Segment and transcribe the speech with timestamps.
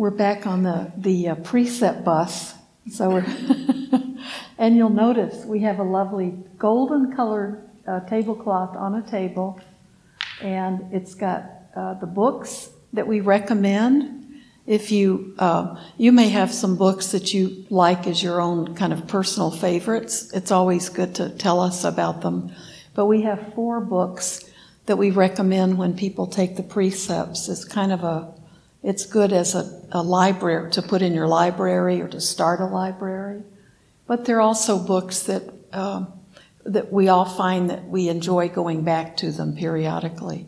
[0.00, 2.54] we're back on the, the uh, precept bus.
[2.90, 3.26] So we're,
[4.58, 9.60] and you'll notice we have a lovely golden colored uh, tablecloth on a table,
[10.40, 11.44] and it's got
[11.76, 14.40] uh, the books that we recommend.
[14.66, 18.94] If you uh, you may have some books that you like as your own kind
[18.94, 22.52] of personal favorites, it's always good to tell us about them.
[22.94, 24.50] But we have four books
[24.86, 27.50] that we recommend when people take the precepts.
[27.50, 28.39] It's kind of a
[28.82, 32.66] it's good as a, a library to put in your library or to start a
[32.66, 33.42] library.
[34.06, 36.06] But there are also books that uh,
[36.64, 40.46] that we all find that we enjoy going back to them periodically.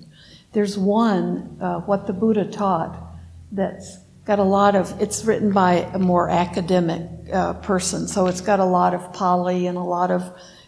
[0.53, 2.99] There's one, uh, What the Buddha Taught,
[3.51, 8.41] that's got a lot of, it's written by a more academic uh, person, so it's
[8.41, 10.23] got a lot of Pali and a lot of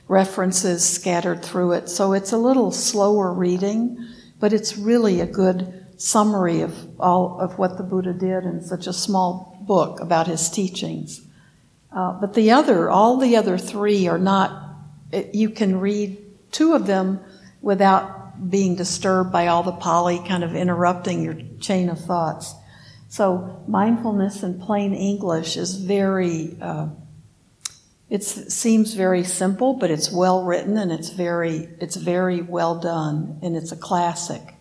[0.08, 1.88] references scattered through it.
[1.88, 3.98] So it's a little slower reading,
[4.40, 8.86] but it's really a good summary of all of what the Buddha did in such
[8.86, 11.20] a small book about his teachings.
[11.92, 14.76] Uh, but the other, all the other three are not,
[15.32, 16.18] you can read
[16.50, 17.20] two of them
[17.60, 22.54] without being disturbed by all the Pali kind of interrupting your chain of thoughts.
[23.08, 26.88] So mindfulness in plain English is very, uh,
[28.10, 33.38] it seems very simple, but it's well written and it's very, it's very well done
[33.40, 34.53] and it's a classic.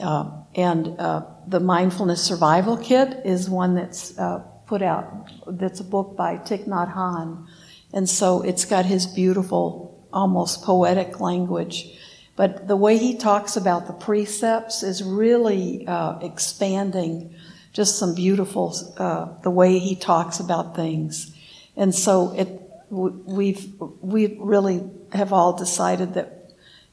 [0.00, 5.84] Uh, and uh, the Mindfulness Survival Kit is one that's uh, put out, that's a
[5.84, 7.46] book by Thich Nhat Hanh.
[7.92, 11.98] And so it's got his beautiful, almost poetic language.
[12.36, 17.34] But the way he talks about the precepts is really uh, expanding
[17.72, 21.34] just some beautiful, uh, the way he talks about things.
[21.76, 22.48] And so it,
[22.90, 26.35] we've, we really have all decided that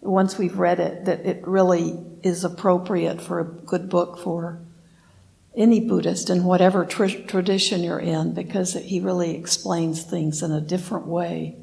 [0.03, 4.59] once we've read it, that it really is appropriate for a good book for
[5.55, 10.61] any Buddhist in whatever tr- tradition you're in, because he really explains things in a
[10.61, 11.55] different way.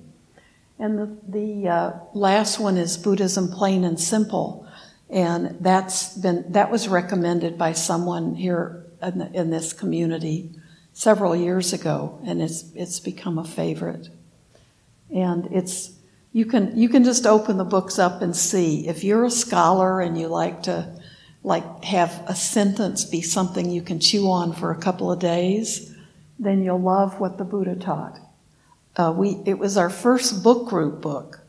[0.78, 4.66] And the, the uh, last one is Buddhism Plain and Simple,
[5.10, 10.50] and that's been that was recommended by someone here in, the, in this community
[10.92, 14.08] several years ago, and it's it's become a favorite.
[15.12, 15.90] And it's
[16.32, 18.86] you can, you can just open the books up and see.
[18.86, 20.88] If you're a scholar and you like to,
[21.42, 25.94] like, have a sentence be something you can chew on for a couple of days,
[26.38, 28.18] then you'll love what the Buddha taught.
[28.96, 31.40] Uh, we, it was our first book group book,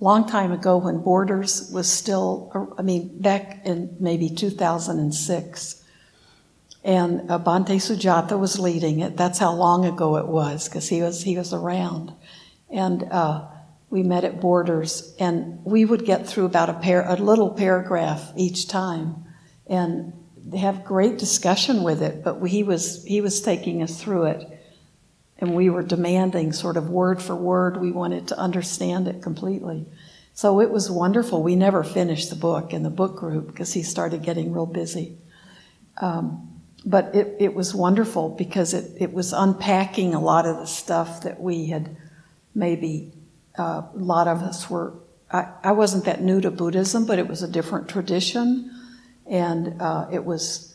[0.00, 5.84] long time ago when Borders was still, I mean, back in maybe 2006.
[6.82, 9.16] And uh, Bhante Sujatha was leading it.
[9.16, 12.12] That's how long ago it was, because he was, he was around.
[12.70, 13.46] And, uh,
[13.90, 18.68] we met at Borders, and we would get through about a, a little paragraph each
[18.68, 19.24] time,
[19.66, 20.12] and
[20.56, 22.22] have great discussion with it.
[22.22, 24.60] But he was he was taking us through it,
[25.38, 27.80] and we were demanding sort of word for word.
[27.80, 29.86] We wanted to understand it completely.
[30.34, 31.42] So it was wonderful.
[31.42, 35.18] We never finished the book in the book group because he started getting real busy.
[36.00, 40.66] Um, but it, it was wonderful because it, it was unpacking a lot of the
[40.66, 41.94] stuff that we had
[42.54, 43.12] maybe
[43.58, 44.94] uh, a lot of us were,
[45.30, 48.70] I, I, wasn't that new to Buddhism, but it was a different tradition.
[49.26, 50.74] And uh, it was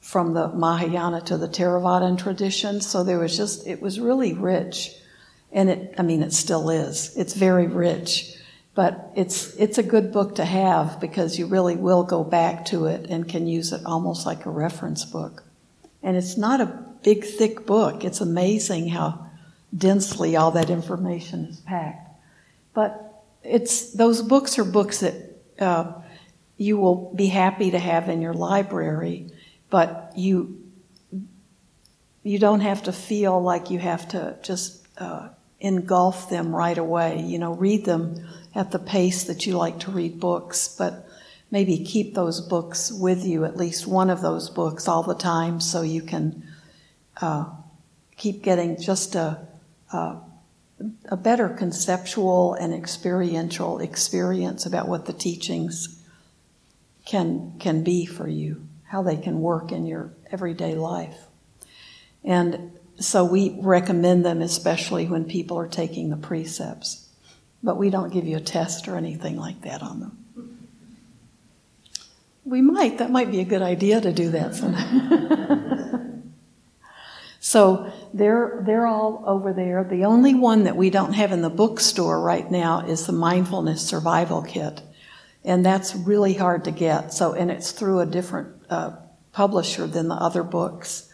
[0.00, 2.80] from the Mahayana to the Theravadan tradition.
[2.80, 4.94] So there was just, it was really rich.
[5.52, 7.16] And it, I mean, it still is.
[7.16, 8.32] It's very rich.
[8.74, 12.86] But it's, it's a good book to have because you really will go back to
[12.86, 15.42] it and can use it almost like a reference book.
[16.02, 16.66] And it's not a
[17.02, 18.04] big, thick book.
[18.04, 19.25] It's amazing how
[19.74, 22.10] densely all that information is packed.
[22.74, 25.14] But it's those books are books that
[25.58, 25.92] uh,
[26.56, 29.30] you will be happy to have in your library,
[29.70, 30.62] but you
[32.22, 35.28] you don't have to feel like you have to just uh,
[35.60, 37.20] engulf them right away.
[37.20, 41.08] You know, read them at the pace that you like to read books, but
[41.50, 45.60] maybe keep those books with you, at least one of those books all the time,
[45.60, 46.42] so you can
[47.20, 47.46] uh,
[48.16, 49.38] keep getting just a
[49.92, 50.16] uh,
[51.08, 56.02] a better conceptual and experiential experience about what the teachings
[57.04, 61.16] can can be for you, how they can work in your everyday life.
[62.24, 67.08] And so we recommend them especially when people are taking the precepts.
[67.62, 70.24] But we don't give you a test or anything like that on them.
[72.44, 75.86] We might, that might be a good idea to do that sometime.
[77.46, 79.84] so they're, they're all over there.
[79.84, 83.86] The only one that we don't have in the bookstore right now is the Mindfulness
[83.86, 84.82] Survival Kit.
[85.44, 87.12] And that's really hard to get.
[87.12, 88.96] So, and it's through a different uh,
[89.30, 91.08] publisher than the other books.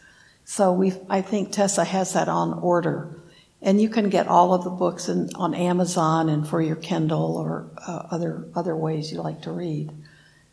[0.46, 3.20] So we I think Tessa has that on order.
[3.60, 7.36] And you can get all of the books in, on Amazon and for your Kindle
[7.36, 9.92] or uh, other other ways you like to read.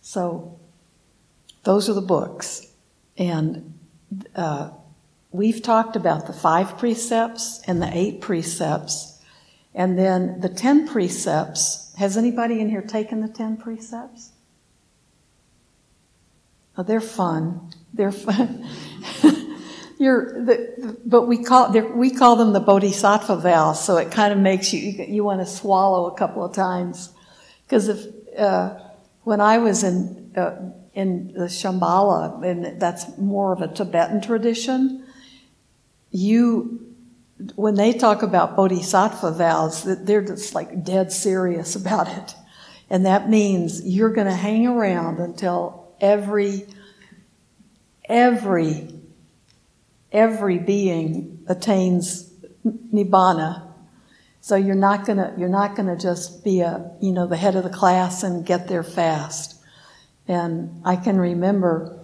[0.02, 0.60] So
[1.64, 2.68] those are the books,
[3.18, 3.80] and
[4.36, 4.72] uh,
[5.32, 9.22] we've talked about the five precepts and the eight precepts,
[9.74, 11.94] and then the ten precepts.
[11.98, 14.32] Has anybody in here taken the ten precepts?
[16.78, 17.72] Oh, they're fun.
[17.94, 18.66] They're fun.
[20.00, 24.40] You're the, but we call we call them the bodhisattva vows, so it kind of
[24.40, 27.12] makes you you, you want to swallow a couple of times
[27.66, 28.06] because if
[28.38, 28.80] uh,
[29.24, 35.06] when I was in uh, in the Shambhala, and that's more of a Tibetan tradition,
[36.12, 36.86] you
[37.56, 42.36] when they talk about bodhisattva vows, they're just like dead serious about it,
[42.90, 46.66] and that means you're going to hang around until every
[48.06, 48.94] every
[50.12, 52.30] every being attains
[52.66, 53.68] nibbana.
[54.42, 57.64] So you're not gonna you're not gonna just be a you know the head of
[57.64, 59.56] the class and get there fast.
[60.28, 62.00] And I can remember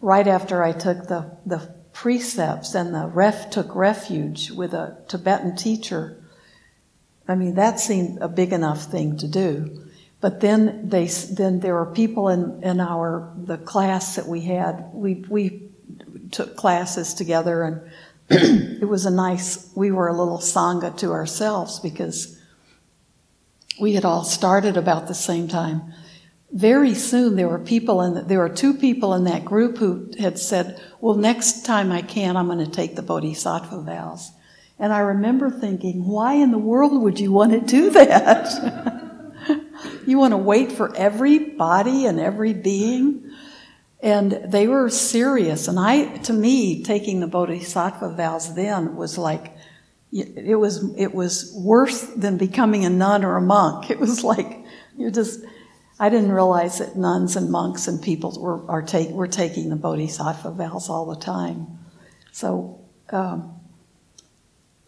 [0.00, 5.56] right after I took the the precepts and the ref took refuge with a Tibetan
[5.56, 6.16] teacher.
[7.28, 9.86] I mean that seemed a big enough thing to do.
[10.20, 14.90] But then they then there were people in, in our the class that we had.
[14.92, 15.70] We we
[16.30, 17.90] took classes together and
[18.82, 22.38] it was a nice, we were a little Sangha to ourselves because
[23.78, 25.92] we had all started about the same time.
[26.52, 30.38] Very soon there were people in, there were two people in that group who had
[30.38, 34.30] said, well, next time I can, I'm going to take the Bodhisattva vows.
[34.78, 39.32] And I remember thinking, why in the world would you want to do that?
[40.06, 43.30] you want to wait for every body and every being?
[44.02, 45.68] And they were serious.
[45.68, 49.56] And I, to me, taking the Bodhisattva vows then was like,
[50.10, 53.90] it was, it was worse than becoming a nun or a monk.
[53.90, 54.64] It was like,
[54.98, 55.40] you're just,
[56.02, 59.76] I didn't realize that nuns and monks and people were, are take, were taking the
[59.76, 61.78] Bodhisattva vows all the time.
[62.32, 63.60] So, um,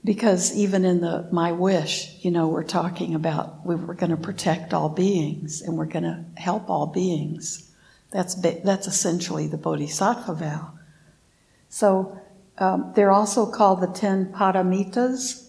[0.05, 4.17] because even in the my wish, you know, we're talking about we were going to
[4.17, 7.73] protect all beings and we're going to help all beings.
[8.11, 8.35] That's,
[8.65, 10.73] that's essentially the bodhisattva vow.
[11.69, 12.19] So
[12.59, 15.49] um, they're also called the ten paramitas,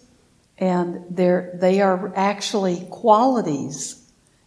[0.59, 4.04] and they're, they are actually qualities.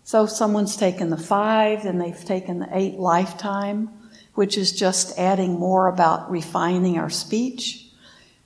[0.08, 3.90] So if someone's taken the five, then they've taken the eight lifetime,
[4.32, 7.90] which is just adding more about refining our speech.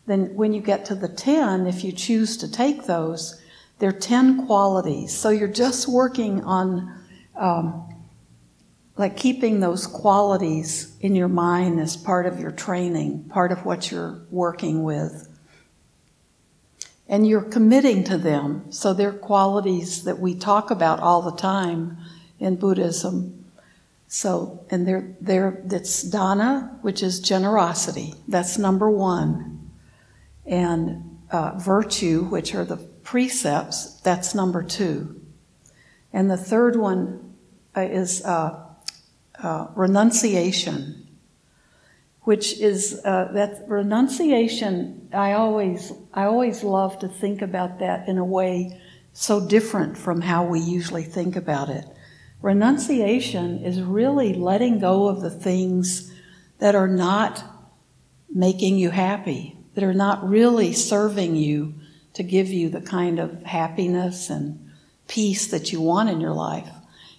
[0.07, 3.41] Then when you get to the ten, if you choose to take those,
[3.79, 5.17] they're ten qualities.
[5.17, 7.01] So you're just working on
[7.37, 7.95] um,
[8.97, 13.89] like keeping those qualities in your mind as part of your training, part of what
[13.89, 15.29] you're working with.
[17.13, 18.73] And you're committing to them.
[18.73, 21.99] So they're qualities that we talk about all the time
[22.41, 23.45] in Buddhism.
[24.09, 28.15] So, and they're, they're, it's dana, which is generosity.
[28.27, 29.71] That's number one.
[30.47, 35.21] And uh, virtue, which are the precepts, that's number two.
[36.13, 37.35] And the third one
[37.77, 38.59] uh, is uh,
[39.43, 41.07] uh, renunciation,
[42.23, 45.09] which is uh, that renunciation.
[45.13, 48.81] I always I always love to think about that in a way
[49.13, 51.85] so different from how we usually think about it.
[52.41, 56.13] Renunciation is really letting go of the things
[56.59, 57.45] that are not
[58.31, 61.75] making you happy, that are not really serving you
[62.15, 64.71] to give you the kind of happiness and
[65.09, 66.69] peace that you want in your life.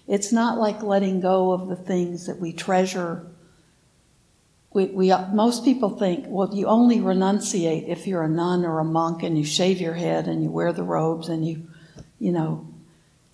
[0.06, 3.26] It's not like letting go of the things that we treasure.
[4.74, 8.80] We, we, uh, most people think, well, you only renunciate if you're a nun or
[8.80, 11.66] a monk and you shave your head and you wear the robes and you,
[12.18, 12.66] you know,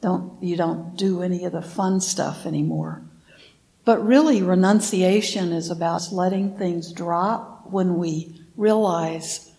[0.02, 3.02] don't, you don't do any of the fun stuff anymore.
[3.84, 9.50] But really, renunciation is about letting things drop when we realize,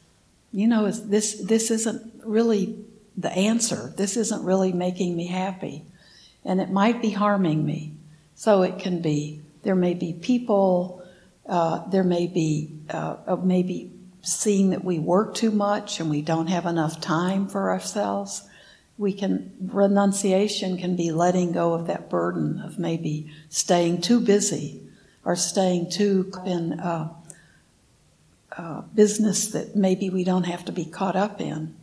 [0.54, 2.78] you know, this, this isn't really
[3.18, 3.92] the answer.
[3.98, 5.84] This isn't really making me happy
[6.44, 7.94] and it might be harming me.
[8.36, 9.42] So it can be.
[9.64, 11.01] There may be people,
[11.46, 16.48] uh, there may be uh, maybe seeing that we work too much and we don't
[16.48, 18.44] have enough time for ourselves.
[18.98, 24.82] We can, renunciation can be letting go of that burden of maybe staying too busy
[25.26, 27.14] or staying too in uh,
[28.58, 31.76] uh, business that maybe we don't have to be caught up in,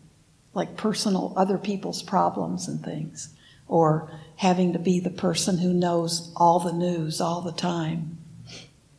[0.54, 3.30] like personal, other people's problems and things,
[3.66, 8.17] or having to be the person who knows all the news all the time.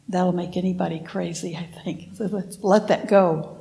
[0.09, 2.15] That'll make anybody crazy, I think.
[2.15, 3.59] So let's let that go.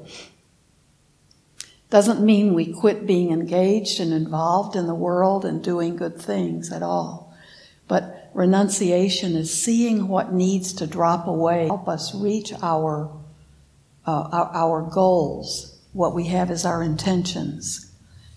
[1.90, 6.72] Doesn't mean we quit being engaged and involved in the world and doing good things
[6.72, 7.34] at all.
[7.86, 13.10] But renunciation is seeing what needs to drop away, help us reach our,
[14.06, 15.78] uh, our, our, goals.
[15.94, 17.90] What we have is our intentions.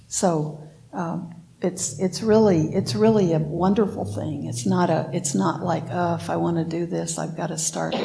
[0.08, 4.46] So um, it's it's really it's really a wonderful thing.
[4.46, 7.48] It's not a it's not like oh, if I want to do this, I've got
[7.48, 7.96] to start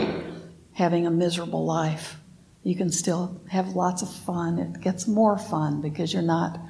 [0.73, 2.17] having a miserable life.
[2.63, 4.59] You can still have lots of fun.
[4.59, 6.61] It gets more fun because you're not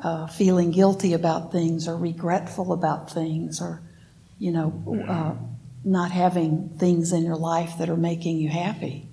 [0.00, 3.80] uh, feeling guilty about things or regretful about things or
[4.38, 5.34] you know uh,
[5.84, 9.08] not having things in your life that are making you happy.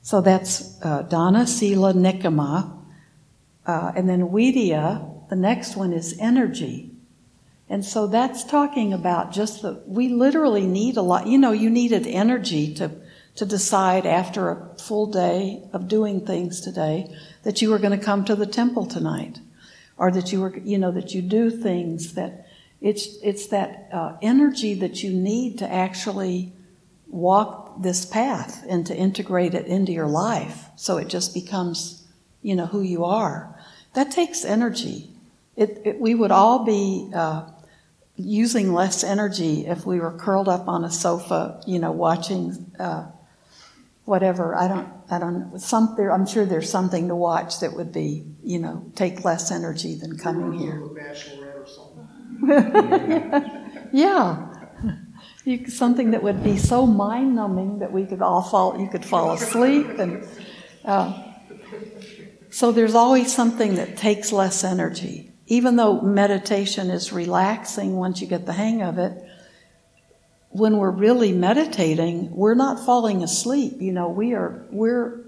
[0.00, 2.78] So that's uh, Dana, Sila, Nekkhamma,
[3.66, 6.90] uh, and then Vidya the next one is energy.
[7.68, 11.68] And so that's talking about just the, we literally need a lot, you know, you
[11.68, 12.90] needed energy to,
[13.34, 18.04] to decide after a full day of doing things today that you were going to
[18.04, 19.38] come to the temple tonight.
[19.98, 22.46] Or that you were, you know, that you do things that
[22.80, 26.52] it's, it's that uh, energy that you need to actually
[27.08, 32.06] walk this path and to integrate it into your life so it just becomes,
[32.42, 33.58] you know, who you are.
[33.94, 35.10] That takes energy.
[35.58, 37.50] It, it, we would all be uh,
[38.14, 43.10] using less energy if we were curled up on a sofa, you know, watching uh,
[44.04, 44.54] whatever.
[44.54, 45.58] I don't, I don't.
[45.58, 49.50] Some there, I'm sure there's something to watch that would be, you know, take less
[49.50, 50.80] energy than coming here.
[53.92, 54.44] yeah.
[55.44, 59.04] You, something that would be so mind numbing that we could all fall, you could
[59.04, 60.24] fall asleep and.
[60.84, 61.24] Uh,
[62.50, 68.26] so there's always something that takes less energy even though meditation is relaxing once you
[68.26, 69.24] get the hang of it,
[70.50, 73.80] when we're really meditating, we're not falling asleep.
[73.80, 75.24] You know, we are, we're,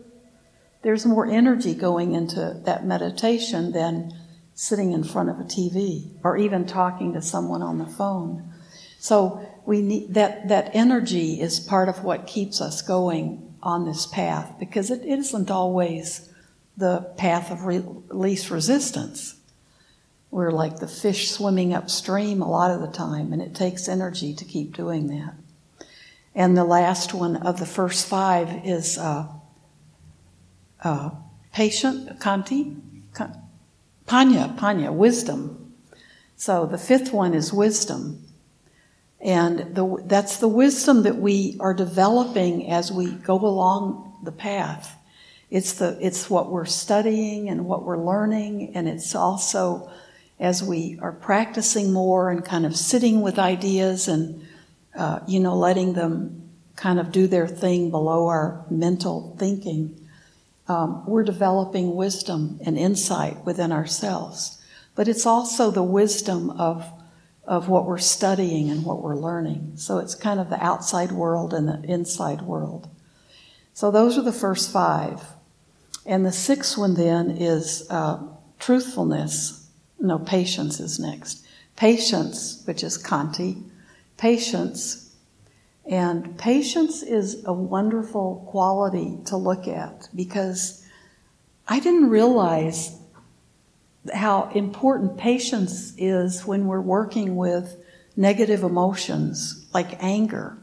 [0.83, 4.15] there's more energy going into that meditation than
[4.55, 8.53] sitting in front of a TV or even talking to someone on the phone.
[8.99, 14.07] So we need that, that energy is part of what keeps us going on this
[14.07, 16.29] path because it isn't always
[16.77, 19.39] the path of re- least resistance.
[20.30, 24.32] We're like the fish swimming upstream a lot of the time, and it takes energy
[24.34, 25.34] to keep doing that.
[26.34, 29.26] And the last one of the first five is uh,
[30.84, 31.10] uh,
[31.52, 32.80] patient, khanti,
[34.06, 35.75] panya, panya, wisdom.
[36.37, 38.25] So the fifth one is wisdom.
[39.20, 44.96] And the, that's the wisdom that we are developing as we go along the path.
[45.50, 49.90] It's, the, it's what we're studying and what we're learning, and it's also
[50.40, 54.47] as we are practicing more and kind of sitting with ideas and,
[54.97, 60.09] uh, you know, letting them kind of do their thing below our mental thinking,
[60.66, 64.62] um, we're developing wisdom and insight within ourselves.
[64.94, 66.90] But it's also the wisdom of,
[67.44, 69.73] of what we're studying and what we're learning.
[69.76, 72.88] So it's kind of the outside world and the inside world.
[73.75, 75.23] So those are the first five.
[76.06, 78.23] And the sixth one then is uh,
[78.59, 79.60] truthfulness.
[80.00, 81.45] No, patience is next.
[81.76, 83.62] Patience, which is Khanti,
[84.16, 85.14] patience.
[85.85, 90.87] And patience is a wonderful quality to look at because
[91.69, 92.99] I didn't realize
[94.14, 97.76] how important patience is when we're working with
[98.16, 100.57] negative emotions like anger.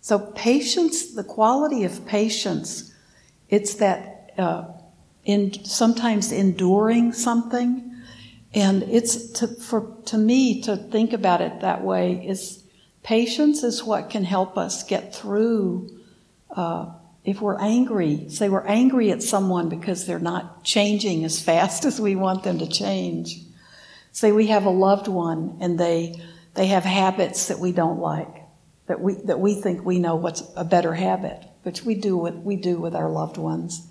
[0.00, 2.94] So, patience, the quality of patience,
[3.48, 4.64] it's that uh,
[5.24, 7.89] in sometimes enduring something
[8.52, 12.64] and it's to, for, to me to think about it that way is
[13.02, 16.00] patience is what can help us get through.
[16.50, 16.90] Uh,
[17.24, 22.00] if we're angry, say we're angry at someone because they're not changing as fast as
[22.00, 23.40] we want them to change.
[24.12, 26.20] Say we have a loved one and they,
[26.54, 28.42] they have habits that we don't like,
[28.88, 32.42] that we, that we think we know what's a better habit, which we do what
[32.42, 33.86] we do with our loved ones.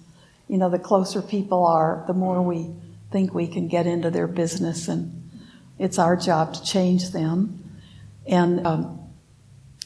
[0.50, 2.72] You know, the closer people are, the more we
[3.12, 5.16] think we can get into their business and
[5.78, 7.64] it's our job to change them.
[8.28, 9.00] And um,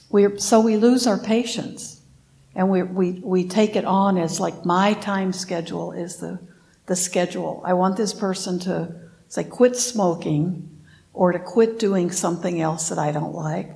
[0.10, 2.02] we so we lose our patience
[2.56, 6.40] and we, we, we take it on as like my time schedule is the,
[6.86, 7.62] the schedule.
[7.66, 8.94] I want this person to
[9.28, 10.70] say quit smoking
[11.14, 13.72] or to quit doing something else that I don't like.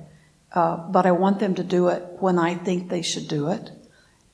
[0.52, 3.70] Uh, but I want them to do it when I think they should do it.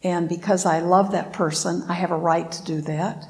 [0.03, 3.27] And because I love that person, I have a right to do that.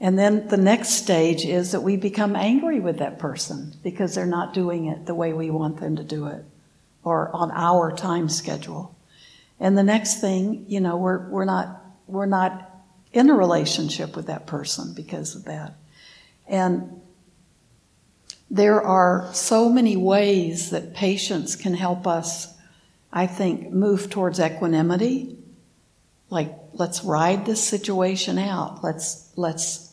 [0.00, 4.26] And then the next stage is that we become angry with that person because they're
[4.26, 6.44] not doing it the way we want them to do it
[7.02, 8.94] or on our time schedule.
[9.58, 12.70] And the next thing, you know, we're, we're not, we're not
[13.12, 15.74] in a relationship with that person because of that.
[16.46, 17.00] And
[18.50, 22.54] there are so many ways that patience can help us,
[23.12, 25.36] I think, move towards equanimity.
[26.30, 28.82] Like, let's ride this situation out.
[28.84, 29.87] Let's, let's,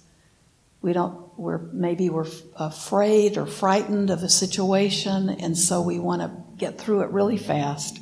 [0.85, 6.21] we don't, we're, maybe we're afraid or frightened of a situation, and so we want
[6.21, 7.99] to get through it really fast,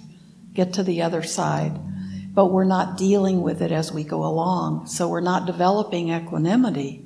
[0.53, 1.79] get to the other side.
[2.33, 4.87] But we're not dealing with it as we go along.
[4.87, 7.05] So we're not developing equanimity.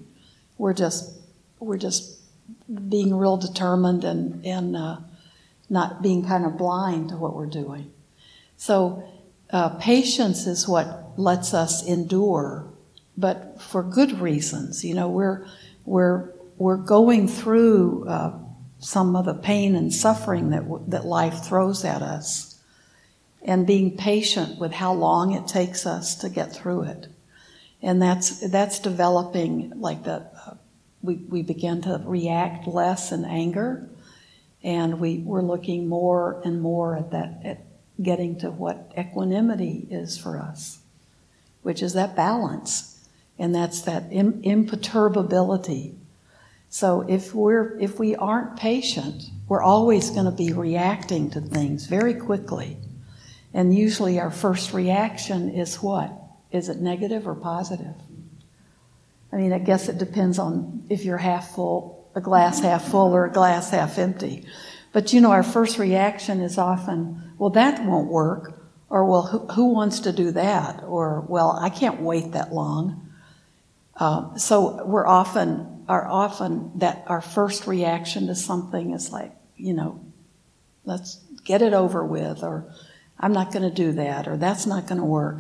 [0.58, 1.12] We're just,
[1.60, 2.22] we're just
[2.90, 4.98] being real determined and, and uh,
[5.70, 7.92] not being kind of blind to what we're doing.
[8.56, 9.04] So,
[9.52, 12.66] uh, patience is what lets us endure,
[13.16, 14.84] but for good reasons.
[14.84, 15.46] You know, we're,
[15.88, 18.38] we're, we're going through uh,
[18.80, 22.60] some of the pain and suffering that, that life throws at us
[23.42, 27.08] and being patient with how long it takes us to get through it.
[27.82, 30.56] And that's, that's developing like the, uh,
[31.02, 33.88] we, we begin to react less in anger,
[34.64, 37.66] and we, we're looking more and more at that, at
[38.02, 40.80] getting to what equanimity is for us,
[41.62, 42.97] which is that balance,
[43.40, 45.96] and that's that Im- imperturbability.
[46.70, 51.88] So if we're if we aren't patient, we're always going to be reacting to things
[51.88, 52.78] very quickly.
[53.54, 56.12] And usually our first reaction is what?
[56.52, 57.96] Is it negative or positive?
[59.32, 63.14] I mean, I guess it depends on if you're half full, a glass half full,
[63.14, 64.46] or a glass half empty.
[64.94, 69.40] But you know, our first reaction is often, well, that won't work, or well, who,
[69.48, 73.07] who wants to do that, or well, I can't wait that long.
[73.98, 79.74] Uh, so we're often, are often that our first reaction to something is like, you
[79.74, 80.00] know,
[80.86, 82.72] let's get it over with, or
[83.20, 85.38] I'm not going to do that, or that's not going to work.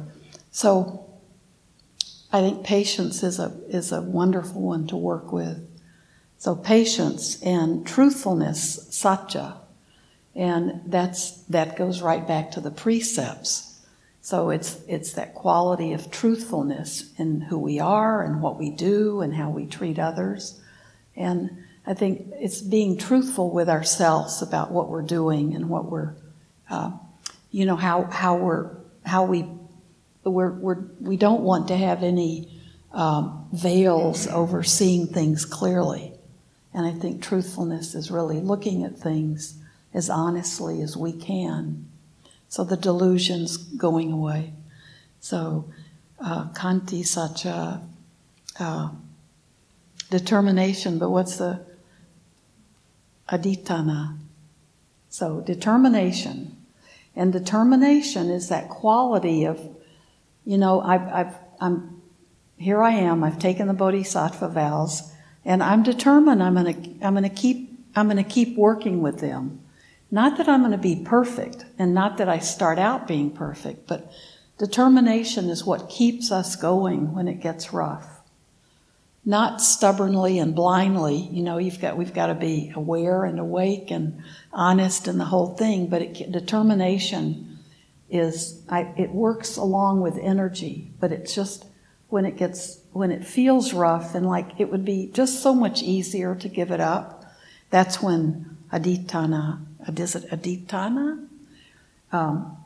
[0.51, 1.07] So
[2.31, 5.63] I think patience is a, is a wonderful one to work with.
[6.39, 9.57] So patience and truthfulness, satya,
[10.35, 13.66] and that's, that goes right back to the precepts.
[14.27, 19.21] So it's, it's that quality of truthfulness in who we are and what we do
[19.21, 20.59] and how we treat others.
[21.15, 26.13] And I think it's being truthful with ourselves about what we're doing and what we're,
[26.69, 26.91] uh,
[27.51, 28.71] you know, how, how we're,
[29.05, 29.45] how we
[30.25, 32.51] we're, we're, we don't want to have any
[32.91, 36.11] um, veils over seeing things clearly.
[36.73, 39.57] And I think truthfulness is really looking at things
[39.93, 41.86] as honestly as we can.
[42.49, 44.53] So the delusion's going away.
[45.19, 45.71] So
[46.19, 47.81] uh, Khanti Satya
[48.59, 48.89] uh,
[50.09, 51.59] determination, but what's the
[53.29, 54.17] adhitthana?
[55.09, 56.55] So determination.
[57.15, 59.77] And determination is that quality of
[60.47, 62.01] you know, I've, I've, I'm,
[62.57, 65.11] here I am, I've taken the Bodhisattva vows,
[65.43, 69.59] and I'm determined I'm gonna, I'm gonna keep, I'm gonna keep working with them.
[70.09, 74.11] Not that I'm gonna be perfect, and not that I start out being perfect, but
[74.57, 78.21] determination is what keeps us going when it gets rough.
[79.25, 83.91] Not stubbornly and blindly, you know, you've got, we've got to be aware and awake
[83.91, 87.59] and honest in the whole thing, but it, determination
[88.09, 91.65] is I, it works along with energy, but it's just
[92.09, 95.83] when it gets when it feels rough and like it would be just so much
[95.83, 97.25] easier to give it up.
[97.69, 101.27] That's when adhitthana, adhitthana?
[102.11, 102.57] Um,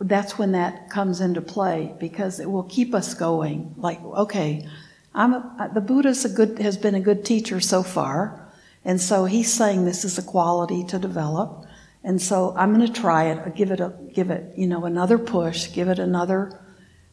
[0.00, 3.74] that's when that comes into play because it will keep us going.
[3.76, 4.66] Like, okay,
[5.14, 8.48] I'm a, the Buddha's a good has been a good teacher so far,
[8.84, 11.66] and so he's saying this is a quality to develop.
[12.04, 15.18] And so I'm going to try it, give it a, give it, you know, another
[15.18, 16.58] push, give it another,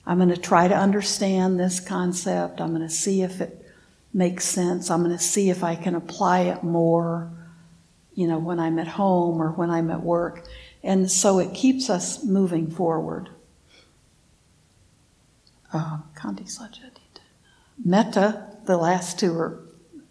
[0.05, 2.61] I'm going to try to understand this concept.
[2.61, 3.65] I'm going to see if it
[4.13, 4.91] makes sense.
[4.91, 7.31] I'm going to see if I can apply it more,
[8.15, 10.47] you know, when I'm at home or when I'm at work.
[10.83, 13.29] And so it keeps us moving forward.
[15.71, 15.99] Uh,
[17.83, 19.59] Metta, the last two are,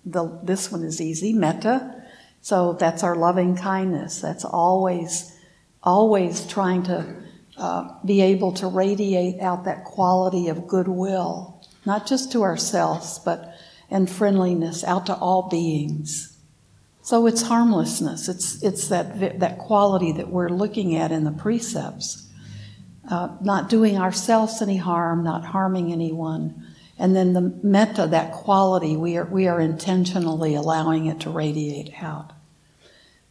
[0.04, 1.32] the, this one is easy.
[1.32, 1.94] Metta
[2.44, 4.20] so that's our loving kindness.
[4.20, 5.34] That's always,
[5.82, 7.16] always trying to
[7.56, 13.56] uh, be able to radiate out that quality of goodwill, not just to ourselves, but
[13.88, 16.34] and friendliness out to all beings.
[17.04, 18.28] So it's harmlessness.
[18.28, 22.26] It's it's that that quality that we're looking at in the precepts,
[23.10, 26.66] uh, not doing ourselves any harm, not harming anyone,
[26.98, 31.92] and then the metta, that quality, we are, we are intentionally allowing it to radiate
[32.02, 32.32] out.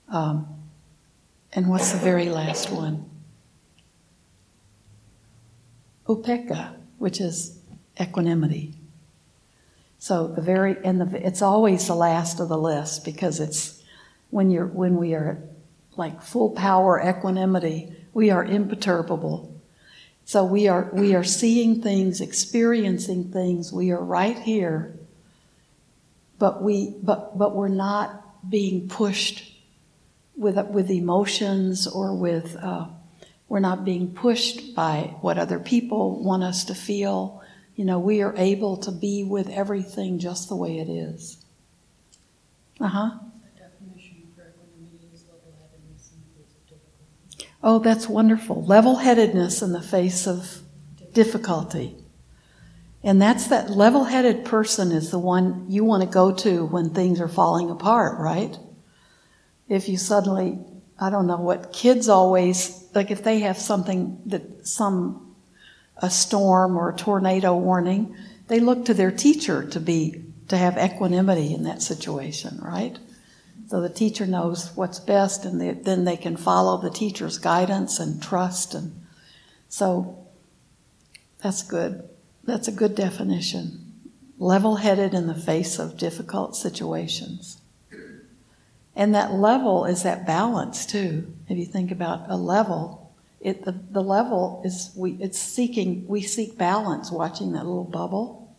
[0.08, 0.48] Um,
[1.54, 3.10] and what's the very last one?
[6.08, 7.58] upekkha, which is
[8.00, 8.76] equanimity.
[10.04, 13.82] So the very and the it's always the last of the list because it's
[14.32, 15.42] when you're when we are
[15.96, 19.62] like full power equanimity, we are imperturbable.
[20.26, 23.72] So we are we are seeing things, experiencing things.
[23.72, 24.94] We are right here,
[26.38, 29.54] but we but but we're not being pushed
[30.36, 32.88] with with emotions or with uh,
[33.48, 37.43] we're not being pushed by what other people want us to feel.
[37.76, 41.44] You know, we are able to be with everything just the way it is.
[42.80, 43.10] Uh huh.
[47.64, 48.64] Oh, that's wonderful.
[48.66, 50.60] Level headedness in the face of
[51.14, 51.96] difficulty.
[53.04, 56.90] And that's that level headed person is the one you want to go to when
[56.90, 58.58] things are falling apart, right?
[59.68, 60.60] If you suddenly,
[61.00, 65.33] I don't know what kids always, like if they have something that some,
[65.98, 68.16] a storm or a tornado warning,
[68.48, 72.98] they look to their teacher to be, to have equanimity in that situation, right?
[73.68, 78.00] So the teacher knows what's best, and they, then they can follow the teacher's guidance
[78.00, 78.74] and trust.
[78.74, 79.02] And
[79.70, 80.28] so
[81.42, 82.08] that's good.
[82.44, 83.80] That's a good definition.
[84.38, 87.62] Level headed in the face of difficult situations.
[88.96, 91.34] And that level is that balance too.
[91.48, 93.03] If you think about a level,
[93.44, 98.56] it, the, the level is we it's seeking we seek balance watching that little bubble.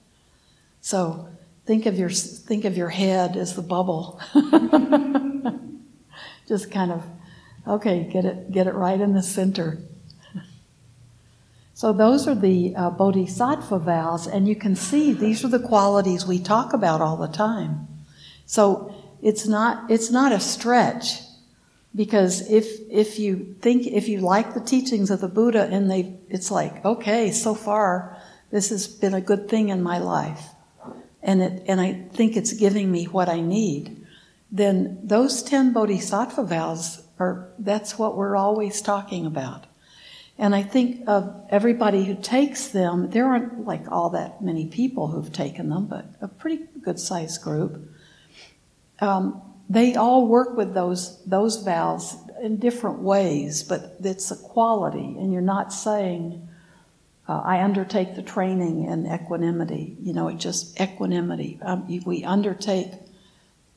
[0.80, 1.28] So
[1.66, 4.20] Think of your think of your head as the bubble.
[6.48, 7.02] Just kind of
[7.66, 9.78] okay, get it get it right in the center.
[11.72, 16.26] So those are the uh, bodhisattva vows, and you can see these are the qualities
[16.26, 17.88] we talk about all the time.
[18.44, 21.20] So it's not it's not a stretch
[21.94, 26.18] because if if you think if you like the teachings of the Buddha and they
[26.28, 28.16] it's like okay so far
[28.50, 30.54] this has been a good thing in my life
[31.24, 34.06] and, it, and I think it's giving me what I need,
[34.52, 39.64] then those 10 bodhisattva vows are, that's what we're always talking about.
[40.36, 45.08] And I think of everybody who takes them, there aren't like all that many people
[45.08, 47.90] who've taken them, but a pretty good sized group.
[49.00, 55.16] Um, they all work with those, those vows in different ways, but it's a quality,
[55.18, 56.48] and you're not saying,
[57.26, 59.96] uh, I undertake the training in equanimity.
[60.00, 61.58] You know, it just equanimity.
[61.62, 62.92] Um, we undertake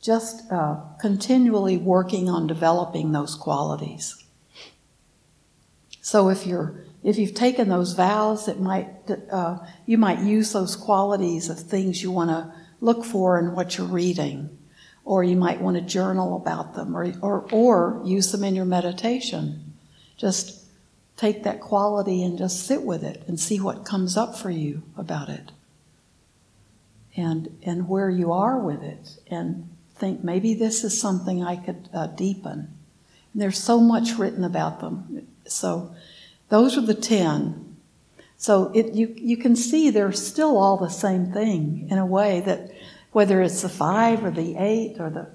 [0.01, 4.23] just uh, continually working on developing those qualities.
[6.01, 8.89] So if you're if you've taken those vows, it might
[9.31, 13.77] uh, you might use those qualities of things you want to look for in what
[13.77, 14.56] you're reading,
[15.07, 18.65] or you might want to journal about them, or or or use them in your
[18.65, 19.73] meditation.
[20.17, 20.65] Just
[21.15, 24.83] take that quality and just sit with it and see what comes up for you
[24.97, 25.51] about it.
[27.15, 31.89] And, and where you are with it, and think maybe this is something I could
[31.91, 32.71] uh, deepen.
[33.33, 35.27] And there's so much written about them.
[35.47, 35.95] So,
[36.49, 37.75] those are the 10.
[38.37, 42.41] So, it, you, you can see they're still all the same thing in a way
[42.41, 42.69] that
[43.17, 45.27] whether it's the five or the eight or the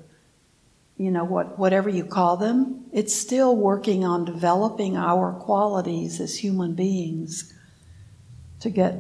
[0.97, 6.37] you know, what, whatever you call them, it's still working on developing our qualities as
[6.37, 7.53] human beings
[8.61, 8.95] to get,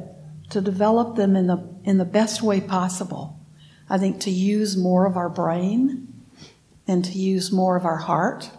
[0.51, 3.39] to develop them in the, in the best way possible.
[3.89, 6.09] I think to use more of our brain
[6.89, 8.51] and to use more of our heart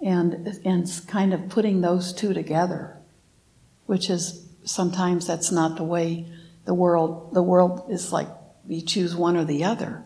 [0.00, 2.96] and, and kind of putting those two together,
[3.86, 6.26] which is sometimes that's not the way
[6.64, 8.28] the world, the world is like
[8.68, 10.04] you choose one or the other.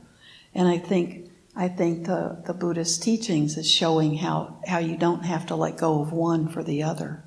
[0.54, 1.26] And I think
[1.58, 5.78] I think the, the Buddhist teachings is showing how, how you don't have to let
[5.78, 7.24] go of one for the other.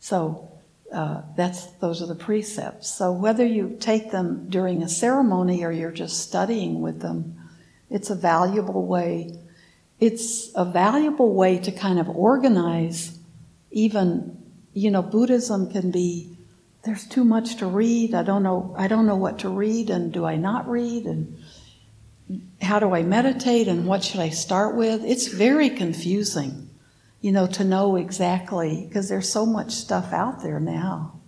[0.00, 0.50] So
[0.92, 2.92] uh, that's those are the precepts.
[2.92, 7.38] So whether you take them during a ceremony or you're just studying with them,
[7.88, 9.38] it's a valuable way.
[10.00, 13.16] It's a valuable way to kind of organize.
[13.70, 16.33] Even you know, Buddhism can be
[16.84, 18.14] there's too much to read.
[18.14, 18.74] I don't know.
[18.78, 21.06] I don't know what to read, and do I not read?
[21.06, 21.38] And
[22.60, 25.04] how do I meditate and what should I start with?
[25.04, 26.70] It's very confusing,
[27.20, 31.20] you know, to know exactly because there's so much stuff out there now.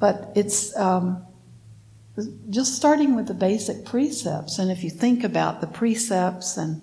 [0.00, 1.24] But it's um,
[2.50, 4.58] just starting with the basic precepts.
[4.58, 6.82] And if you think about the precepts and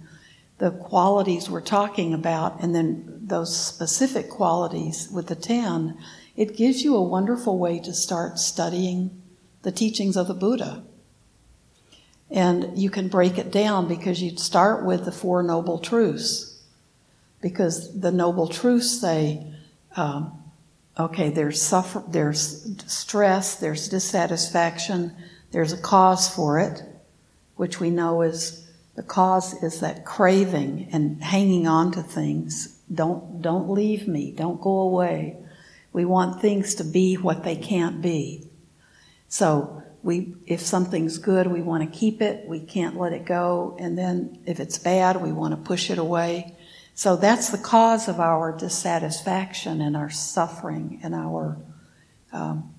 [0.60, 5.97] the qualities we're talking about, and then those specific qualities with the 10,
[6.35, 9.21] it gives you a wonderful way to start studying
[9.63, 10.83] the teachings of the Buddha.
[12.29, 16.59] And you can break it down because you start with the Four Noble Truths.
[17.41, 19.45] Because the Noble Truths say,
[19.95, 20.41] um,
[20.97, 25.13] okay, there's suffer, there's stress, there's dissatisfaction,
[25.51, 26.81] there's a cause for it,
[27.55, 32.79] which we know is the cause is that craving and hanging on to things.
[32.93, 34.31] Don't don't leave me.
[34.31, 35.37] Don't go away.
[35.93, 38.49] We want things to be what they can't be.
[39.27, 42.47] So we if something's good, we want to keep it.
[42.47, 43.77] We can't let it go.
[43.80, 46.56] And then if it's bad, we want to push it away.
[46.93, 51.58] So that's the cause of our dissatisfaction and our suffering and our.
[52.34, 52.73] Um,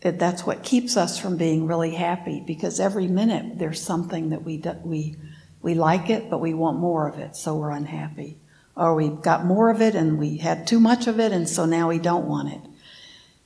[0.00, 4.42] it, that's what keeps us from being really happy because every minute there's something that
[4.42, 5.16] we do, we
[5.62, 8.38] we like it, but we want more of it, so we're unhappy.
[8.76, 11.66] Or we've got more of it and we had too much of it, and so
[11.66, 12.60] now we don't want it.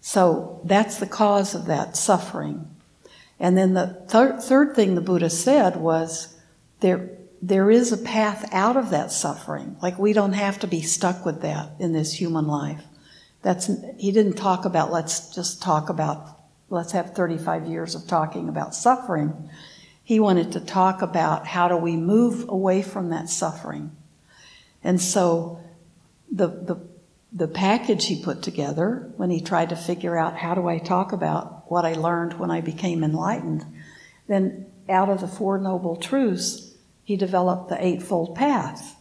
[0.01, 2.69] So that's the cause of that suffering.
[3.41, 6.39] And then the thir- third thing the Buddha said was
[6.81, 7.11] there
[7.43, 9.77] there is a path out of that suffering.
[9.83, 12.83] Like we don't have to be stuck with that in this human life.
[13.43, 18.49] That's, he didn't talk about, let's just talk about, let's have 35 years of talking
[18.49, 19.49] about suffering.
[20.03, 23.93] He wanted to talk about how do we move away from that suffering.
[24.83, 25.61] And so
[26.31, 26.81] the, the,
[27.33, 31.13] the package he put together when he tried to figure out how do I talk
[31.13, 33.65] about what I learned when I became enlightened,
[34.29, 38.97] then out of the Four Noble Truths, he developed the Eightfold Path.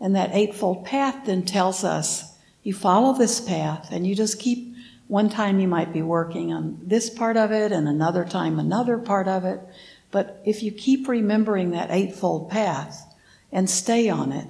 [0.00, 4.74] And that Eightfold Path then tells us you follow this path and you just keep,
[5.08, 8.98] one time you might be working on this part of it and another time another
[8.98, 9.60] part of it.
[10.10, 13.14] But if you keep remembering that Eightfold Path
[13.52, 14.48] and stay on it,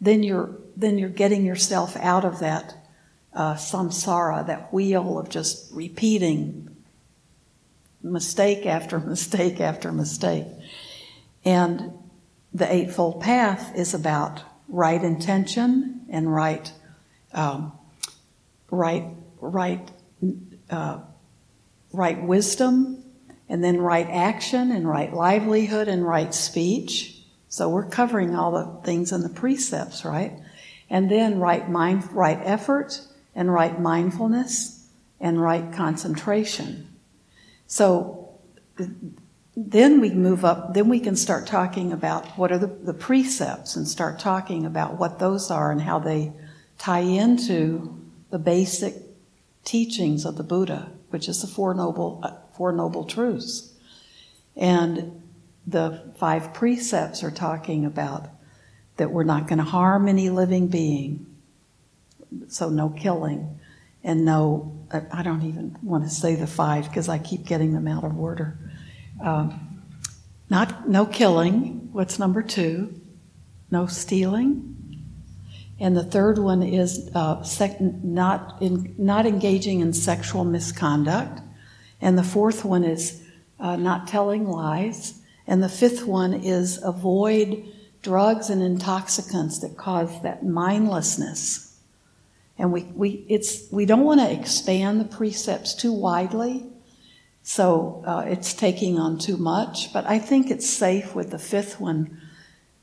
[0.00, 2.74] then you're, then you're getting yourself out of that
[3.34, 6.68] uh, samsara, that wheel of just repeating
[8.02, 10.46] mistake after mistake after mistake.
[11.44, 11.92] And
[12.52, 16.72] the Eightfold Path is about right intention and right,
[17.32, 17.72] um,
[18.70, 19.04] right,
[19.40, 19.90] right,
[20.68, 21.00] uh,
[21.92, 23.04] right wisdom,
[23.48, 27.19] and then right action and right livelihood and right speech.
[27.50, 30.38] So we're covering all the things in the precepts, right?
[30.88, 33.00] And then right mind, right effort
[33.34, 34.86] and right mindfulness
[35.20, 36.88] and right concentration.
[37.66, 38.38] So
[39.56, 43.74] then we move up, then we can start talking about what are the, the, precepts
[43.74, 46.32] and start talking about what those are and how they
[46.78, 48.94] tie into the basic
[49.64, 53.74] teachings of the Buddha, which is the Four Noble, uh, four noble Truths.
[54.56, 55.19] And
[55.70, 58.28] the five precepts are talking about
[58.96, 61.26] that we're not going to harm any living being,
[62.48, 63.58] so no killing,
[64.04, 64.76] and no,
[65.12, 68.18] I don't even want to say the five because I keep getting them out of
[68.18, 68.58] order
[69.22, 69.82] um,
[70.48, 71.90] not no killing.
[71.92, 73.00] What's number two?
[73.70, 74.76] No stealing.
[75.78, 81.40] And the third one is uh, sec- not in, not engaging in sexual misconduct.
[82.00, 83.22] And the fourth one is
[83.58, 85.19] uh, not telling lies.
[85.46, 87.64] And the fifth one is avoid
[88.02, 91.78] drugs and intoxicants that cause that mindlessness.
[92.58, 96.70] And we, we, it's, we don't want to expand the precepts too widely
[97.42, 99.92] so uh, it's taking on too much.
[99.92, 102.20] But I think it's safe with the fifth one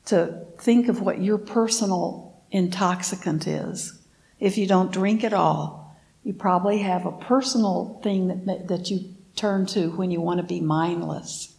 [0.06, 3.98] to think of what your personal intoxicant is.
[4.40, 9.14] If you don't drink at all, you probably have a personal thing that, that you
[9.36, 11.54] turn to when you want to be mindless,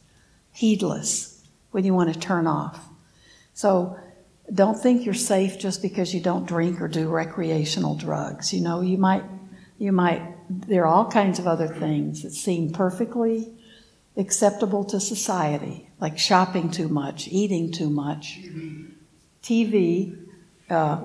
[0.60, 1.42] heedless,
[1.72, 2.90] when you want to turn off.
[3.54, 3.98] So
[4.54, 8.54] don't think you're safe just because you don't drink or do recreational drugs.
[8.54, 9.24] You know, you might,
[9.78, 13.54] you might there are all kinds of other things that seem perfectly
[14.18, 18.40] acceptable to society, like shopping too much, eating too much,
[19.42, 20.18] TV,
[20.70, 21.00] uh,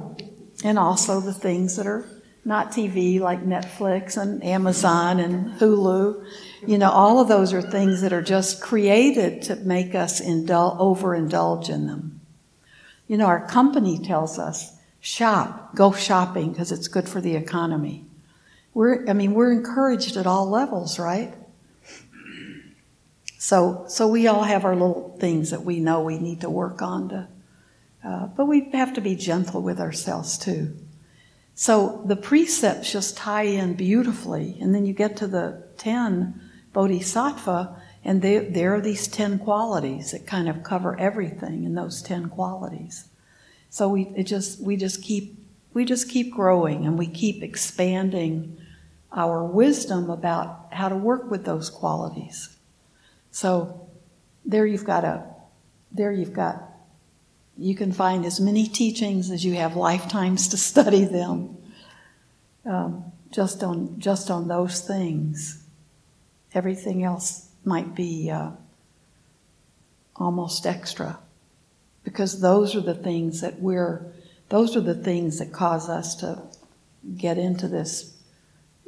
[0.65, 2.09] and also the things that are
[2.45, 6.25] not TV, like Netflix and Amazon and Hulu.
[6.67, 10.79] You know, all of those are things that are just created to make us indul-
[10.79, 12.21] overindulge in them.
[13.07, 18.07] You know, our company tells us, shop, go shopping because it's good for the economy.
[18.73, 21.35] We're, I mean, we're encouraged at all levels, right?
[23.39, 26.81] So, so we all have our little things that we know we need to work
[26.81, 27.29] on to,
[28.03, 30.75] uh, but we have to be gentle with ourselves too.
[31.55, 36.41] So the precepts just tie in beautifully, and then you get to the ten
[36.73, 42.03] bodhisattva, and they, there are these ten qualities that kind of cover everything in those
[42.03, 43.09] ten qualities.
[43.71, 45.39] So we it just we just keep
[45.73, 48.57] we just keep growing and we keep expanding
[49.13, 52.57] our wisdom about how to work with those qualities.
[53.31, 53.89] So
[54.45, 55.25] there you've got a,
[55.91, 56.63] there you've got,
[57.57, 61.57] you can find as many teachings as you have lifetimes to study them.
[62.67, 65.63] Um, just on just on those things.
[66.55, 68.51] Everything else might be uh,
[70.15, 71.19] almost extra,
[72.05, 74.13] because those are the things that we're.
[74.51, 76.43] Those are the things that cause us to
[77.17, 78.15] get into this,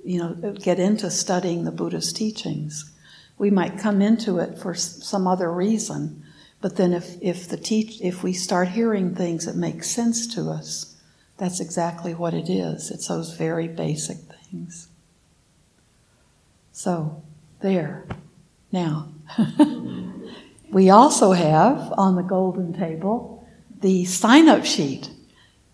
[0.04, 2.92] you know, get into studying the Buddhist teachings.
[3.38, 6.22] We might come into it for some other reason,
[6.60, 10.50] but then if, if the teach, if we start hearing things that make sense to
[10.50, 10.96] us,
[11.36, 12.90] that's exactly what it is.
[12.90, 14.88] It's those very basic things.
[16.72, 17.22] So,
[17.60, 18.06] there.
[18.72, 19.08] Now,
[20.70, 23.46] we also have on the golden table
[23.80, 25.10] the sign up sheet,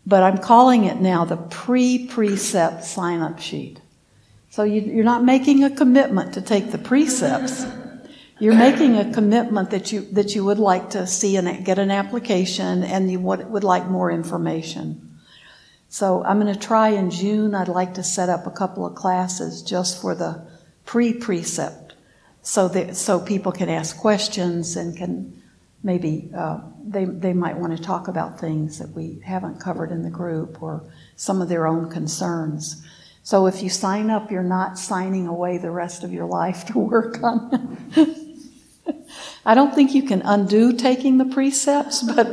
[0.06, 3.80] but I'm calling it now the pre precept sign up sheet.
[4.50, 7.64] So you, are not making a commitment to take the precepts.
[8.42, 11.92] You're making a commitment that you that you would like to see and get an
[11.92, 15.16] application, and you would, would like more information.
[15.88, 17.54] So I'm going to try in June.
[17.54, 20.44] I'd like to set up a couple of classes just for the
[20.86, 21.94] pre-precept,
[22.42, 25.40] so that so people can ask questions and can
[25.84, 30.02] maybe uh, they they might want to talk about things that we haven't covered in
[30.02, 30.82] the group or
[31.14, 32.84] some of their own concerns.
[33.22, 36.78] So if you sign up, you're not signing away the rest of your life to
[36.80, 37.78] work on.
[39.44, 42.26] I don't think you can undo taking the precepts, but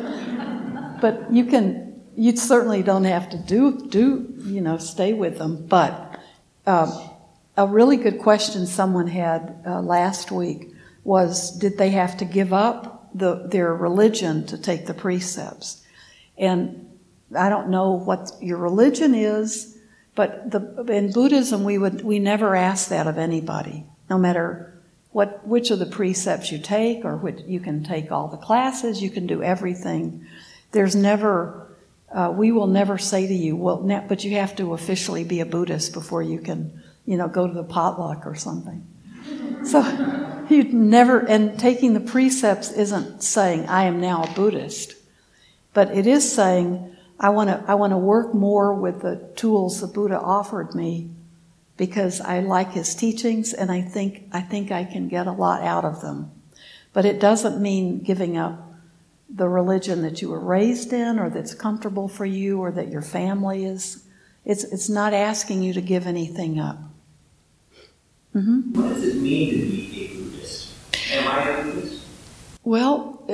[1.02, 1.88] but you can.
[2.16, 5.66] You certainly don't have to do do you know stay with them.
[5.68, 6.20] But
[6.68, 7.08] uh,
[7.56, 10.74] a really good question someone had uh, last week
[11.06, 15.82] was, did they have to give up the, their religion to take the precepts?
[16.38, 16.90] And
[17.36, 19.80] I don't know what your religion is
[20.20, 24.79] but the, in Buddhism, we would we never ask that of anybody, no matter
[25.12, 29.02] what which of the precepts you take, or which you can take all the classes,
[29.02, 30.26] you can do everything.
[30.72, 31.68] There's never
[32.12, 35.46] uh, we will never say to you, well, but you have to officially be a
[35.46, 38.86] Buddhist before you can, you know, go to the potluck or something.
[39.64, 39.82] So
[40.50, 44.96] you never, and taking the precepts isn't saying I am now a Buddhist,
[45.74, 49.82] but it is saying I want to I want to work more with the tools
[49.82, 51.12] the Buddha offered me
[51.80, 55.64] because I like his teachings and I think I think I can get a lot
[55.64, 56.30] out of them.
[56.92, 58.74] But it doesn't mean giving up
[59.30, 63.02] the religion that you were raised in or that's comfortable for you or that your
[63.02, 64.04] family is.
[64.44, 66.78] It's it's not asking you to give anything up.
[68.36, 68.74] Mm-hmm.
[68.74, 70.74] What does it mean to be a Buddhist?
[71.14, 72.04] Am I a Buddhist?
[72.66, 73.26] Well,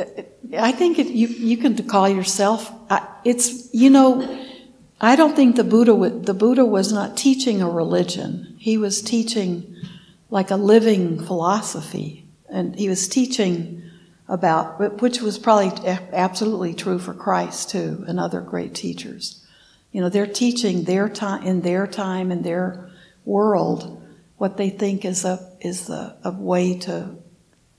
[0.55, 2.71] I think it, you you can call yourself.
[3.23, 4.21] It's you know,
[5.01, 8.55] I don't think the Buddha the Buddha was not teaching a religion.
[8.57, 9.75] He was teaching
[10.29, 13.83] like a living philosophy, and he was teaching
[14.27, 15.71] about which was probably
[16.13, 19.45] absolutely true for Christ too and other great teachers.
[19.91, 22.89] You know, they're teaching their time in their time in their
[23.23, 24.01] world
[24.37, 27.15] what they think is a is the, a way to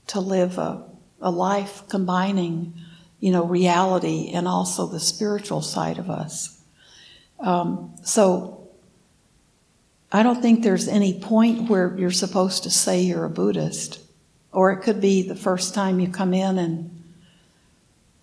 [0.07, 0.87] to live a
[1.19, 2.75] a life combining,
[3.19, 6.56] you know, reality and also the spiritual side of us.
[7.39, 8.69] Um, so
[10.11, 13.99] I don't think there's any point where you're supposed to say you're a Buddhist,
[14.51, 17.03] or it could be the first time you come in and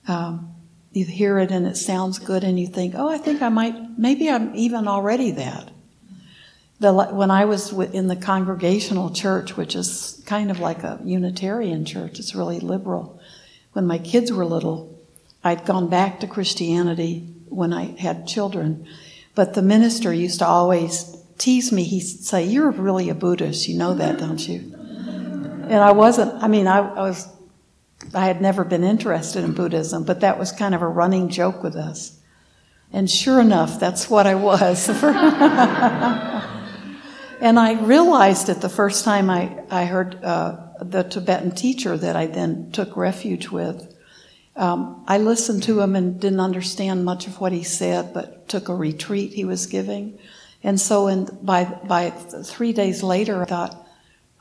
[0.09, 0.55] um,
[0.93, 3.99] you hear it and it sounds good, and you think, "Oh, I think I might.
[3.99, 5.71] Maybe I'm even already that."
[6.81, 11.85] The, when I was in the congregational church, which is kind of like a Unitarian
[11.85, 13.21] church, it's really liberal.
[13.73, 14.99] When my kids were little,
[15.43, 18.87] I'd gone back to Christianity when I had children,
[19.35, 21.85] but the minister used to always tease me.
[21.85, 24.73] He'd say, You're really a Buddhist, you know that, don't you?
[24.77, 27.27] And I wasn't, I mean, I, I was,
[28.13, 31.63] I had never been interested in Buddhism, but that was kind of a running joke
[31.63, 32.19] with us.
[32.93, 34.89] And sure enough, that's what I was.
[37.45, 42.17] And I realized it the first time I, I heard uh, the Tibetan teacher that
[42.17, 43.94] I then took refuge with.
[44.57, 48.69] Um, I listened to him and didn't understand much of what he said, but took
[48.69, 50.19] a retreat he was giving.
[50.63, 53.87] And so in, by, by three days later, I thought,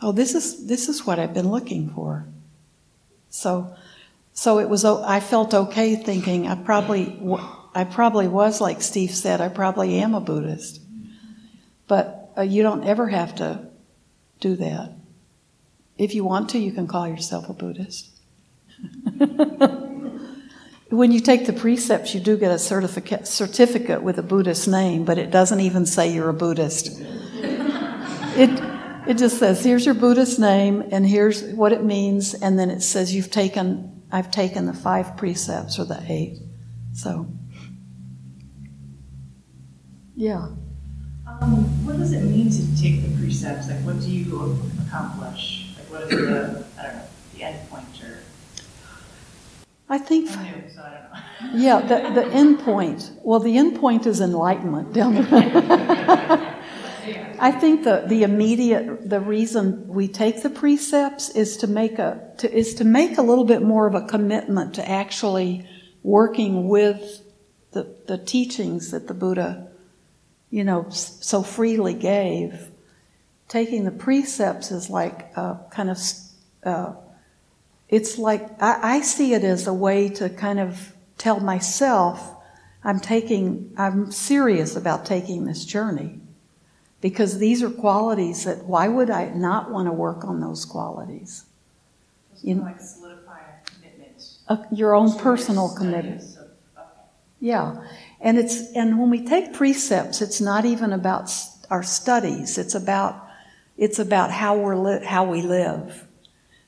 [0.01, 2.26] oh, this is, this is what I've been looking for.
[3.30, 3.76] So,
[4.34, 7.20] so it was, I felt okay thinking I probably,
[7.74, 10.80] I probably was like Steve said, I probably am a Buddhist.
[11.88, 13.68] But uh, you don't ever have to
[14.39, 14.91] do that.
[15.97, 18.09] If you want to, you can call yourself a Buddhist.
[20.94, 25.06] when you take the precepts, you do get a certificate, certificate with a Buddhist name,
[25.06, 27.02] but it doesn't even say you're a Buddhist.
[27.41, 28.50] it,
[29.08, 32.82] it just says, here's your Buddhist name, and here's what it means, and then it
[32.82, 36.38] says you've taken, I've taken the five precepts or the eight.
[36.94, 37.28] So,
[40.16, 40.50] yeah.
[41.26, 43.68] Um, what does it mean to take the precepts?
[43.68, 45.74] Like, what do you accomplish?
[45.76, 47.02] Like, what is the, I don't know,
[47.34, 47.84] the end point?
[49.94, 51.56] I think, I'm so I don't know.
[51.60, 53.12] yeah, the, the end point.
[53.22, 55.22] Well, the end point is enlightenment down the
[57.39, 62.32] I think the, the immediate the reason we take the precepts is to make a
[62.39, 65.70] to, is to make a little bit more of a commitment to actually
[66.02, 67.22] working with
[67.74, 69.68] the the teachings that the Buddha,
[70.50, 72.72] you know, so freely gave.
[73.48, 76.00] Taking the precepts is like a kind of
[76.64, 76.94] uh,
[77.94, 82.36] it's like I, I see it as a way to kind of tell myself
[82.84, 86.20] I'm taking I'm serious about taking this journey
[87.02, 91.46] because these are qualities that why would I not want to work on those qualities?
[92.32, 94.24] It's you know, like solidify a commitment.
[94.48, 96.22] A, your own personal commitment.
[96.22, 96.88] Of, okay.
[97.41, 97.86] Yeah,
[98.20, 101.32] and it's and when we take precepts, it's not even about
[101.70, 102.58] our studies.
[102.58, 103.24] It's about
[103.78, 106.08] it's about how we're li- how we live.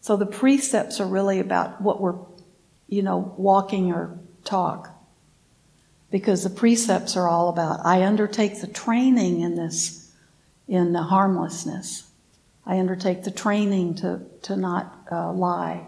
[0.05, 2.19] So the precepts are really about what we're,
[2.87, 4.95] you know, walking or talk.
[6.11, 10.11] Because the precepts are all about I undertake the training in this
[10.67, 12.07] in the harmlessness.
[12.67, 15.87] I undertake the training to, to not uh, lie.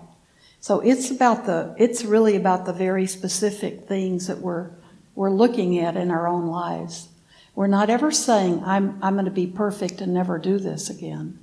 [0.62, 4.72] So it's about the, it's really about the very specific things that we're,
[5.14, 7.10] we're looking at in our own lives.
[7.54, 11.38] We're not ever saying, I'm, I'm going to be perfect and never do this again.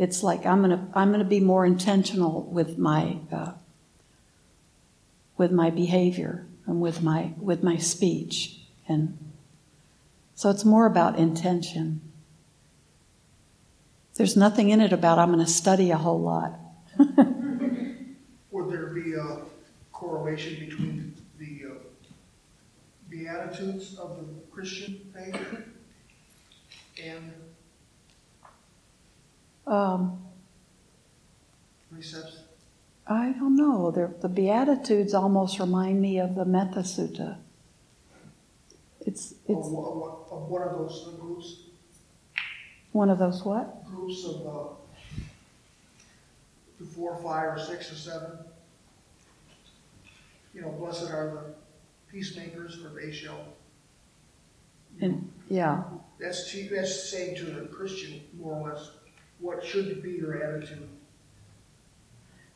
[0.00, 3.52] It's like, I'm to, I'm to be more intentional with my, uh,
[5.36, 8.60] with my behavior and with my, with my speech.
[8.88, 9.18] And
[10.34, 12.00] so it's more about intention.
[14.14, 16.58] There's nothing in it about I'm going to study a whole lot.
[16.98, 19.42] Would there be a
[19.92, 21.74] correlation between the uh,
[23.10, 25.36] Beatitudes of the Christian faith
[27.04, 27.34] and
[29.70, 30.18] um,
[31.90, 32.40] precepts?
[33.06, 33.90] I don't know.
[33.90, 37.38] They're, the Beatitudes almost remind me of the Metta Sutta.
[39.06, 41.62] It's, it's of, what, of what are those groups?
[42.92, 43.84] One of those what?
[43.86, 44.68] Groups of uh,
[46.94, 48.30] four, five, or six, or seven.
[50.54, 51.54] You know, blessed are the
[52.12, 53.44] peacemakers, for they shall.
[55.00, 55.84] And, yeah.
[56.18, 58.90] That's that's saying to the Christian more or less
[59.40, 60.88] what should be your attitude.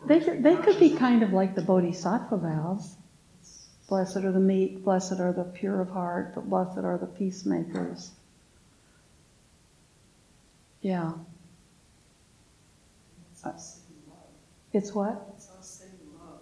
[0.07, 2.97] They could, they could be kind of like the Bodhisattva vows.
[3.89, 8.13] Blessed are the meek, blessed are the pure of heart, but blessed are the peacemakers.
[10.81, 11.13] Yeah.
[13.43, 13.81] It's
[14.73, 15.33] it's what?
[15.37, 16.41] It's all same love.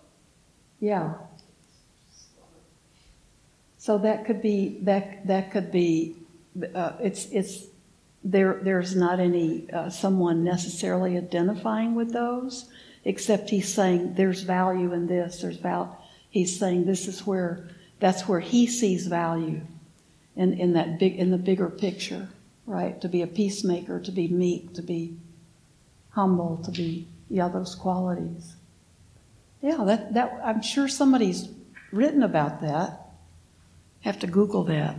[0.81, 1.15] yeah.
[3.79, 6.17] So that could be that that could be
[6.75, 7.67] uh, it's it's
[8.25, 12.69] there there's not any uh, someone necessarily identifying with those
[13.05, 17.69] except he's saying there's value in this there's val he's saying this is where
[17.99, 19.61] that's where he sees value
[20.37, 22.29] in in that big in the bigger picture
[22.67, 23.01] right?
[23.01, 25.17] To be a peacemaker, to be meek, to be
[26.11, 28.55] humble, to be, yeah, those qualities.
[29.61, 31.49] Yeah, that, that, I'm sure somebody's
[31.91, 33.11] written about that.
[34.01, 34.97] Have to Google that.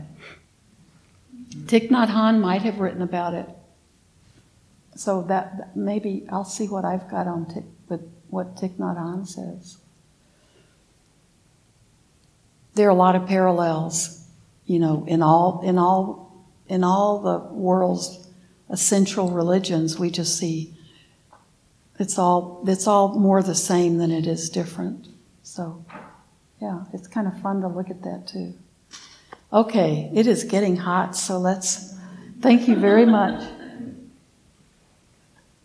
[1.55, 3.49] Thich Nhat Hanh might have written about it.
[4.95, 9.27] So that maybe I'll see what I've got on t- with what Thich Nhat Hanh
[9.27, 9.77] says.
[12.75, 14.27] There are a lot of parallels,
[14.65, 18.27] you know, in all in all in all the world's
[18.69, 20.73] essential religions, we just see
[21.99, 25.07] it's all it's all more the same than it is different.
[25.43, 25.85] So,
[26.59, 28.55] yeah, it's kind of fun to look at that too.
[29.53, 31.93] Okay, it is getting hot, so let's
[32.41, 33.43] thank you very much.